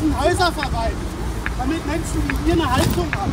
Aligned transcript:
müssen 0.00 0.20
Häuser 0.20 0.52
verwalten, 0.52 0.96
damit 1.58 1.86
Menschen 1.86 2.22
wie 2.28 2.48
ihr 2.48 2.52
eine 2.54 2.70
Haltung 2.70 3.12
haben. 3.16 3.32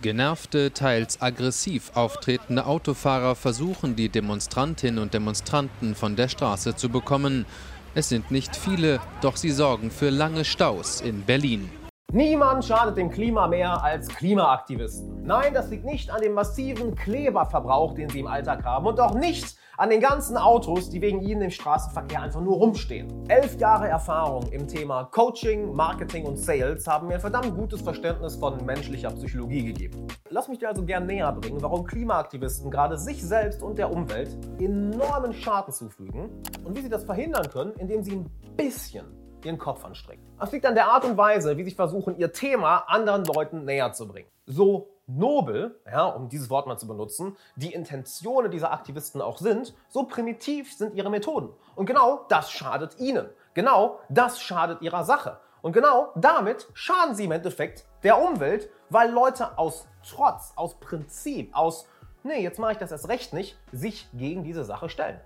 Genervte, 0.00 0.72
teils 0.72 1.20
aggressiv 1.20 1.90
auftretende 1.94 2.66
Autofahrer 2.66 3.34
versuchen, 3.34 3.96
die 3.96 4.08
Demonstrantinnen 4.08 5.02
und 5.02 5.14
Demonstranten 5.14 5.94
von 5.94 6.14
der 6.14 6.28
Straße 6.28 6.76
zu 6.76 6.88
bekommen. 6.88 7.46
Es 7.94 8.08
sind 8.08 8.30
nicht 8.30 8.54
viele, 8.54 9.00
doch 9.22 9.36
sie 9.36 9.50
sorgen 9.50 9.90
für 9.90 10.10
lange 10.10 10.44
Staus 10.44 11.00
in 11.00 11.22
Berlin. 11.22 11.68
Niemand 12.14 12.64
schadet 12.64 12.96
dem 12.96 13.10
Klima 13.10 13.46
mehr 13.48 13.84
als 13.84 14.08
Klimaaktivisten. 14.08 15.24
Nein, 15.24 15.52
das 15.52 15.68
liegt 15.68 15.84
nicht 15.84 16.10
an 16.10 16.22
dem 16.22 16.32
massiven 16.32 16.94
Kleberverbrauch, 16.94 17.92
den 17.92 18.08
sie 18.08 18.20
im 18.20 18.26
Alltag 18.26 18.64
haben 18.64 18.86
und 18.86 18.98
auch 18.98 19.12
nicht 19.12 19.58
an 19.76 19.90
den 19.90 20.00
ganzen 20.00 20.38
Autos, 20.38 20.88
die 20.88 21.02
wegen 21.02 21.20
ihnen 21.20 21.42
im 21.42 21.50
Straßenverkehr 21.50 22.22
einfach 22.22 22.40
nur 22.40 22.56
rumstehen. 22.56 23.28
Elf 23.28 23.60
Jahre 23.60 23.88
Erfahrung 23.88 24.50
im 24.52 24.66
Thema 24.66 25.04
Coaching, 25.04 25.74
Marketing 25.74 26.24
und 26.24 26.38
Sales 26.38 26.86
haben 26.86 27.08
mir 27.08 27.16
ein 27.16 27.20
verdammt 27.20 27.54
gutes 27.54 27.82
Verständnis 27.82 28.36
von 28.36 28.64
menschlicher 28.64 29.10
Psychologie 29.10 29.66
gegeben. 29.66 30.08
Lass 30.30 30.48
mich 30.48 30.60
dir 30.60 30.68
also 30.68 30.86
gern 30.86 31.04
näher 31.04 31.30
bringen, 31.32 31.60
warum 31.60 31.84
Klimaaktivisten 31.84 32.70
gerade 32.70 32.96
sich 32.96 33.22
selbst 33.22 33.62
und 33.62 33.76
der 33.76 33.92
Umwelt 33.92 34.34
enormen 34.58 35.34
Schaden 35.34 35.74
zufügen 35.74 36.30
und 36.64 36.74
wie 36.74 36.80
sie 36.80 36.88
das 36.88 37.04
verhindern 37.04 37.50
können, 37.50 37.74
indem 37.74 38.02
sie 38.02 38.12
ein 38.12 38.30
bisschen 38.56 39.17
ihren 39.44 39.58
Kopf 39.58 39.84
anstrengen. 39.84 40.22
Das 40.38 40.52
liegt 40.52 40.66
an 40.66 40.74
der 40.74 40.88
Art 40.88 41.04
und 41.04 41.16
Weise, 41.16 41.56
wie 41.56 41.64
sie 41.64 41.72
versuchen, 41.72 42.16
ihr 42.18 42.32
Thema 42.32 42.84
anderen 42.88 43.24
Leuten 43.24 43.64
näher 43.64 43.92
zu 43.92 44.08
bringen. 44.08 44.28
So 44.46 44.90
nobel, 45.06 45.80
ja, 45.90 46.06
um 46.06 46.28
dieses 46.28 46.50
Wort 46.50 46.66
mal 46.66 46.78
zu 46.78 46.86
benutzen, 46.86 47.36
die 47.56 47.72
Intentionen 47.72 48.50
dieser 48.50 48.72
Aktivisten 48.72 49.20
auch 49.20 49.38
sind, 49.38 49.74
so 49.88 50.04
primitiv 50.04 50.72
sind 50.72 50.94
ihre 50.94 51.10
Methoden. 51.10 51.50
Und 51.74 51.86
genau 51.86 52.26
das 52.28 52.50
schadet 52.50 52.98
ihnen. 52.98 53.28
Genau 53.54 53.98
das 54.08 54.40
schadet 54.40 54.82
ihrer 54.82 55.04
Sache. 55.04 55.40
Und 55.62 55.72
genau 55.72 56.12
damit 56.14 56.68
schaden 56.74 57.14
sie 57.14 57.24
im 57.24 57.32
Endeffekt 57.32 57.84
der 58.04 58.22
Umwelt, 58.22 58.70
weil 58.90 59.10
Leute 59.10 59.58
aus 59.58 59.88
Trotz, 60.08 60.52
aus 60.54 60.78
Prinzip, 60.78 61.54
aus, 61.54 61.86
nee, 62.22 62.42
jetzt 62.42 62.58
mache 62.58 62.72
ich 62.72 62.78
das 62.78 62.92
erst 62.92 63.08
recht 63.08 63.32
nicht, 63.32 63.58
sich 63.72 64.08
gegen 64.14 64.44
diese 64.44 64.64
Sache 64.64 64.88
stellen. 64.88 65.20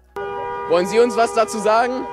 Wollen 0.68 0.86
Sie 0.86 0.98
uns 0.98 1.16
was 1.16 1.34
dazu 1.34 1.58
sagen? 1.58 2.06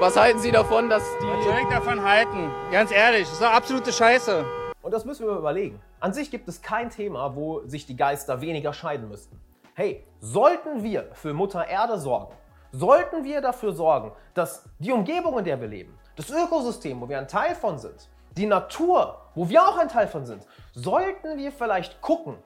Was 0.00 0.16
halten 0.16 0.38
Sie 0.38 0.52
davon, 0.52 0.88
dass 0.88 1.02
die. 1.20 1.26
Was 1.26 1.44
soll 1.44 1.58
ich 1.60 1.68
davon 1.68 2.02
halten? 2.02 2.50
Ganz 2.70 2.92
ehrlich, 2.92 3.22
das 3.22 3.32
ist 3.32 3.42
doch 3.42 3.52
absolute 3.52 3.92
Scheiße. 3.92 4.44
Und 4.82 4.92
das 4.92 5.04
müssen 5.04 5.26
wir 5.26 5.36
überlegen. 5.36 5.80
An 6.00 6.12
sich 6.12 6.30
gibt 6.30 6.48
es 6.48 6.62
kein 6.62 6.90
Thema, 6.90 7.34
wo 7.34 7.66
sich 7.66 7.84
die 7.84 7.96
Geister 7.96 8.40
weniger 8.40 8.72
scheiden 8.72 9.08
müssten. 9.08 9.40
Hey, 9.74 10.06
sollten 10.20 10.84
wir 10.84 11.08
für 11.14 11.32
Mutter 11.32 11.66
Erde 11.66 11.98
sorgen, 11.98 12.32
sollten 12.70 13.24
wir 13.24 13.40
dafür 13.40 13.72
sorgen, 13.72 14.12
dass 14.34 14.64
die 14.78 14.92
Umgebung, 14.92 15.38
in 15.38 15.44
der 15.44 15.60
wir 15.60 15.68
leben, 15.68 15.98
das 16.14 16.30
Ökosystem, 16.30 17.00
wo 17.00 17.08
wir 17.08 17.18
ein 17.18 17.28
Teil 17.28 17.54
von 17.54 17.78
sind, 17.78 18.08
die 18.36 18.46
Natur, 18.46 19.20
wo 19.34 19.48
wir 19.48 19.62
auch 19.62 19.78
ein 19.78 19.88
Teil 19.88 20.06
von 20.06 20.24
sind, 20.24 20.46
sollten 20.74 21.36
wir 21.36 21.50
vielleicht 21.50 22.00
gucken, 22.00 22.36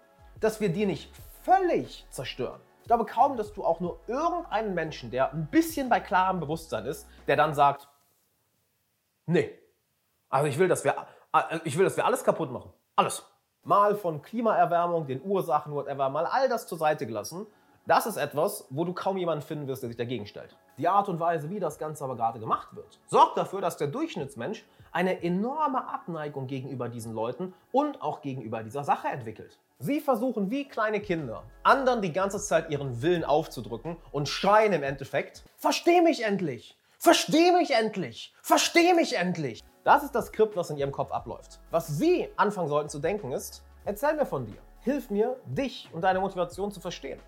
dass 0.40 0.60
wir 0.60 0.70
die 0.70 0.86
nicht 0.86 1.10
völlig 1.42 2.06
zerstören. 2.10 2.60
Ich 2.82 2.88
glaube 2.88 3.06
kaum, 3.06 3.36
dass 3.36 3.52
du 3.52 3.64
auch 3.64 3.78
nur 3.78 4.00
irgendeinen 4.08 4.74
Menschen, 4.74 5.12
der 5.12 5.32
ein 5.32 5.46
bisschen 5.46 5.88
bei 5.88 6.00
klarem 6.00 6.40
Bewusstsein 6.40 6.84
ist, 6.84 7.06
der 7.28 7.36
dann 7.36 7.54
sagt, 7.54 7.88
nee, 9.26 9.56
also 10.28 10.48
ich 10.48 10.58
will, 10.58 10.66
dass 10.66 10.82
wir, 10.82 10.96
äh, 11.32 11.60
ich 11.62 11.78
will, 11.78 11.84
dass 11.84 11.96
wir 11.96 12.04
alles 12.04 12.24
kaputt 12.24 12.50
machen. 12.50 12.72
Alles. 12.96 13.24
Mal 13.62 13.94
von 13.94 14.20
Klimaerwärmung, 14.20 15.06
den 15.06 15.22
Ursachen, 15.22 15.72
whatever, 15.72 16.08
mal 16.08 16.26
all 16.26 16.48
das 16.48 16.66
zur 16.66 16.76
Seite 16.76 17.06
gelassen. 17.06 17.46
Das 17.84 18.06
ist 18.06 18.16
etwas, 18.16 18.64
wo 18.70 18.84
du 18.84 18.92
kaum 18.92 19.16
jemanden 19.16 19.44
finden 19.44 19.66
wirst, 19.66 19.82
der 19.82 19.88
sich 19.88 19.96
dagegen 19.96 20.24
stellt. 20.26 20.56
Die 20.78 20.86
Art 20.86 21.08
und 21.08 21.18
Weise, 21.18 21.50
wie 21.50 21.58
das 21.58 21.78
Ganze 21.78 22.04
aber 22.04 22.14
gerade 22.14 22.38
gemacht 22.38 22.68
wird, 22.76 23.00
sorgt 23.08 23.36
dafür, 23.36 23.60
dass 23.60 23.76
der 23.76 23.88
Durchschnittsmensch 23.88 24.64
eine 24.92 25.24
enorme 25.24 25.88
Abneigung 25.88 26.46
gegenüber 26.46 26.88
diesen 26.88 27.12
Leuten 27.12 27.54
und 27.72 28.00
auch 28.00 28.20
gegenüber 28.20 28.62
dieser 28.62 28.84
Sache 28.84 29.08
entwickelt. 29.08 29.58
Sie 29.80 30.00
versuchen 30.00 30.48
wie 30.48 30.68
kleine 30.68 31.00
Kinder, 31.00 31.42
anderen 31.64 32.02
die 32.02 32.12
ganze 32.12 32.38
Zeit 32.38 32.70
ihren 32.70 33.02
Willen 33.02 33.24
aufzudrücken 33.24 33.96
und 34.12 34.28
schreien 34.28 34.72
im 34.72 34.84
Endeffekt, 34.84 35.42
versteh 35.56 36.02
mich 36.02 36.24
endlich, 36.24 36.76
versteh 37.00 37.50
mich 37.50 37.72
endlich, 37.72 38.32
versteh 38.42 38.94
mich 38.94 39.16
endlich. 39.16 39.64
Das 39.82 40.04
ist 40.04 40.14
das 40.14 40.26
Skript, 40.26 40.54
was 40.54 40.70
in 40.70 40.76
ihrem 40.76 40.92
Kopf 40.92 41.10
abläuft. 41.10 41.58
Was 41.72 41.88
Sie 41.88 42.28
anfangen 42.36 42.68
sollten 42.68 42.90
zu 42.90 43.00
denken 43.00 43.32
ist, 43.32 43.64
erzähl 43.84 44.14
mir 44.14 44.26
von 44.26 44.46
dir, 44.46 44.58
hilf 44.82 45.10
mir, 45.10 45.36
dich 45.46 45.88
und 45.92 46.02
deine 46.02 46.20
Motivation 46.20 46.70
zu 46.70 46.80
verstehen. 46.80 47.18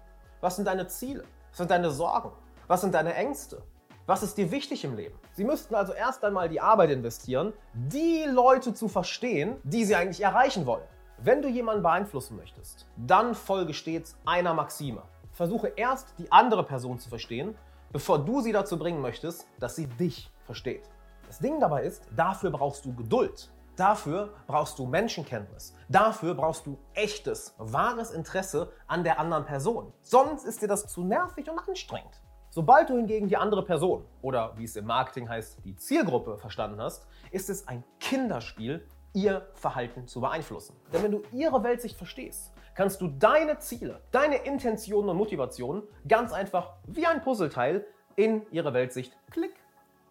Was 0.44 0.56
sind 0.56 0.66
deine 0.66 0.86
Ziele? 0.88 1.24
Was 1.52 1.56
sind 1.56 1.70
deine 1.70 1.90
Sorgen? 1.90 2.30
Was 2.66 2.82
sind 2.82 2.92
deine 2.92 3.14
Ängste? 3.14 3.62
Was 4.04 4.22
ist 4.22 4.36
dir 4.36 4.50
wichtig 4.50 4.84
im 4.84 4.94
Leben? 4.94 5.18
Sie 5.32 5.42
müssten 5.42 5.74
also 5.74 5.94
erst 5.94 6.22
einmal 6.22 6.50
die 6.50 6.60
Arbeit 6.60 6.90
investieren, 6.90 7.54
die 7.72 8.26
Leute 8.28 8.74
zu 8.74 8.88
verstehen, 8.88 9.56
die 9.64 9.86
sie 9.86 9.94
eigentlich 9.94 10.20
erreichen 10.20 10.66
wollen. 10.66 10.84
Wenn 11.16 11.40
du 11.40 11.48
jemanden 11.48 11.82
beeinflussen 11.82 12.36
möchtest, 12.36 12.86
dann 12.98 13.34
folge 13.34 13.72
stets 13.72 14.18
einer 14.26 14.52
Maxime. 14.52 15.04
Versuche 15.32 15.68
erst 15.76 16.12
die 16.18 16.30
andere 16.30 16.62
Person 16.62 16.98
zu 16.98 17.08
verstehen, 17.08 17.56
bevor 17.90 18.22
du 18.22 18.42
sie 18.42 18.52
dazu 18.52 18.78
bringen 18.78 19.00
möchtest, 19.00 19.46
dass 19.60 19.76
sie 19.76 19.86
dich 19.86 20.30
versteht. 20.44 20.90
Das 21.26 21.38
Ding 21.38 21.58
dabei 21.58 21.84
ist, 21.84 22.02
dafür 22.14 22.50
brauchst 22.50 22.84
du 22.84 22.94
Geduld. 22.94 23.50
Dafür 23.76 24.34
brauchst 24.46 24.78
du 24.78 24.86
Menschenkenntnis. 24.86 25.74
Dafür 25.88 26.34
brauchst 26.34 26.64
du 26.66 26.78
echtes, 26.94 27.54
wahres 27.58 28.12
Interesse 28.12 28.70
an 28.86 29.02
der 29.02 29.18
anderen 29.18 29.44
Person. 29.44 29.92
Sonst 30.00 30.44
ist 30.44 30.62
dir 30.62 30.68
das 30.68 30.86
zu 30.86 31.02
nervig 31.02 31.50
und 31.50 31.58
anstrengend. 31.68 32.20
Sobald 32.50 32.88
du 32.88 32.96
hingegen 32.96 33.26
die 33.26 33.36
andere 33.36 33.64
Person 33.64 34.04
oder 34.22 34.56
wie 34.56 34.62
es 34.62 34.76
im 34.76 34.86
Marketing 34.86 35.28
heißt, 35.28 35.64
die 35.64 35.74
Zielgruppe 35.74 36.38
verstanden 36.38 36.80
hast, 36.80 37.04
ist 37.32 37.50
es 37.50 37.66
ein 37.66 37.82
Kinderspiel, 37.98 38.86
ihr 39.12 39.48
Verhalten 39.54 40.06
zu 40.06 40.20
beeinflussen. 40.20 40.76
Denn 40.92 41.02
wenn 41.02 41.10
du 41.10 41.22
ihre 41.32 41.64
Weltsicht 41.64 41.96
verstehst, 41.96 42.52
kannst 42.76 43.00
du 43.00 43.08
deine 43.08 43.58
Ziele, 43.58 44.02
deine 44.12 44.36
Intentionen 44.36 45.08
und 45.08 45.16
Motivationen 45.16 45.82
ganz 46.06 46.32
einfach 46.32 46.74
wie 46.86 47.06
ein 47.06 47.22
Puzzleteil 47.22 47.84
in 48.14 48.46
ihre 48.52 48.72
Weltsicht 48.72 49.16
klick 49.32 49.54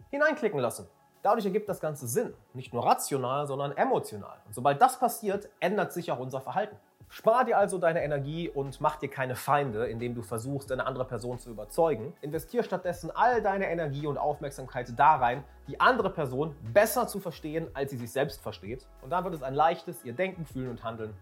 hineinklicken 0.09 0.59
lassen. 0.59 0.87
Dadurch 1.23 1.45
ergibt 1.45 1.69
das 1.69 1.79
Ganze 1.79 2.05
Sinn, 2.05 2.33
nicht 2.53 2.73
nur 2.73 2.85
rational, 2.85 3.47
sondern 3.47 3.71
emotional. 3.77 4.35
Und 4.45 4.53
sobald 4.53 4.81
das 4.81 4.99
passiert, 4.99 5.47
ändert 5.61 5.93
sich 5.93 6.11
auch 6.11 6.19
unser 6.19 6.41
Verhalten. 6.41 6.75
Spar 7.07 7.45
dir 7.45 7.57
also 7.57 7.77
deine 7.77 8.03
Energie 8.03 8.49
und 8.49 8.81
mach 8.81 8.97
dir 8.97 9.07
keine 9.07 9.37
Feinde, 9.37 9.85
indem 9.85 10.15
du 10.15 10.21
versuchst, 10.21 10.69
eine 10.69 10.85
andere 10.85 11.05
Person 11.05 11.39
zu 11.39 11.49
überzeugen. 11.49 12.13
Investier 12.21 12.61
stattdessen 12.61 13.09
all 13.09 13.41
deine 13.41 13.71
Energie 13.71 14.05
und 14.05 14.17
Aufmerksamkeit 14.17 14.91
da 14.97 15.15
rein, 15.15 15.45
die 15.69 15.79
andere 15.79 16.09
Person 16.09 16.57
besser 16.73 17.07
zu 17.07 17.21
verstehen, 17.21 17.67
als 17.73 17.91
sie 17.91 17.97
sich 17.97 18.11
selbst 18.11 18.41
versteht. 18.41 18.85
Und 19.01 19.11
dann 19.11 19.23
wird 19.23 19.33
es 19.33 19.43
ein 19.43 19.53
leichtes, 19.53 20.03
ihr 20.03 20.13
Denken, 20.13 20.45
Fühlen 20.45 20.71
und 20.71 20.83
Handeln 20.83 21.13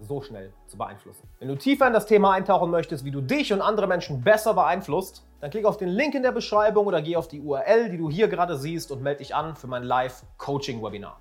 so 0.00 0.20
schnell 0.20 0.52
zu 0.66 0.76
beeinflussen. 0.76 1.28
Wenn 1.38 1.48
du 1.48 1.56
tiefer 1.56 1.86
in 1.86 1.92
das 1.92 2.06
Thema 2.06 2.32
eintauchen 2.32 2.70
möchtest, 2.70 3.04
wie 3.04 3.10
du 3.10 3.20
dich 3.20 3.52
und 3.52 3.60
andere 3.60 3.86
Menschen 3.86 4.22
besser 4.22 4.54
beeinflusst, 4.54 5.26
dann 5.40 5.50
klick 5.50 5.64
auf 5.64 5.76
den 5.76 5.88
Link 5.88 6.14
in 6.14 6.22
der 6.22 6.32
Beschreibung 6.32 6.86
oder 6.86 7.02
geh 7.02 7.16
auf 7.16 7.28
die 7.28 7.40
URL, 7.40 7.90
die 7.90 7.98
du 7.98 8.10
hier 8.10 8.28
gerade 8.28 8.56
siehst 8.56 8.90
und 8.90 9.02
melde 9.02 9.18
dich 9.18 9.34
an 9.34 9.56
für 9.56 9.66
mein 9.66 9.82
Live-Coaching-Webinar. 9.82 11.18